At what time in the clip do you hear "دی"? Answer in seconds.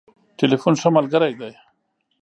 1.39-1.53